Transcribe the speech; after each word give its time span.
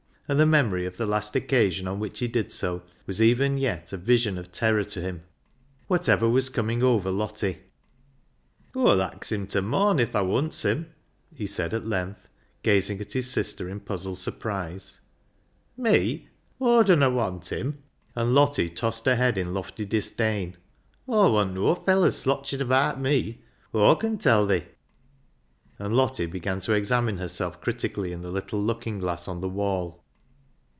And 0.27 0.39
the 0.39 0.45
memory 0.45 0.85
of 0.85 0.95
the 0.95 1.05
last 1.05 1.35
occasion 1.35 1.89
on 1.89 1.99
which 1.99 2.19
he 2.19 2.27
did 2.29 2.53
so 2.53 2.83
was 3.05 3.21
even 3.21 3.57
yet 3.57 3.91
a 3.91 3.97
vision 3.97 4.37
of 4.37 4.49
terror 4.49 4.85
to 4.85 5.01
him. 5.01 5.23
Whatever 5.87 6.29
was 6.29 6.47
coming 6.47 6.81
over 6.81 7.11
Lottie?" 7.11 7.57
Aw'll 8.73 9.01
ax 9.01 9.33
him 9.33 9.45
ta 9.45 9.59
morn 9.59 9.99
if 9.99 10.11
thaa 10.13 10.23
wants 10.23 10.63
him," 10.63 10.87
he 11.35 11.45
said 11.45 11.73
at 11.73 11.85
length, 11.85 12.29
gazing 12.63 13.01
at 13.01 13.11
his 13.11 13.29
sister 13.29 13.67
in 13.67 13.81
puzzled 13.81 14.19
surprise. 14.19 15.01
"Me? 15.75 16.29
Aw 16.61 16.83
dunna 16.83 17.09
want 17.09 17.51
him!" 17.51 17.83
and 18.15 18.33
Lottie 18.33 18.69
tossed 18.69 19.07
her 19.07 19.17
head 19.17 19.37
in 19.37 19.53
lofty 19.53 19.83
disdain." 19.83 20.55
Aw 21.09 21.27
wantnoa 21.29 21.83
felleys 21.85 22.23
slotching 22.23 22.61
abaat 22.61 22.97
me, 23.01 23.41
Aw 23.73 23.95
con 23.95 24.17
tell 24.17 24.47
thi." 24.47 24.63
And 25.77 25.93
Lottie 25.93 26.25
began 26.25 26.61
to 26.61 26.71
examine 26.71 27.17
herself 27.17 27.59
critically 27.59 28.13
in 28.13 28.21
the 28.21 28.31
little 28.31 28.63
looking 28.63 28.97
glass 28.97 29.27
on 29.27 29.41
the 29.41 29.49
wall. 29.49 29.97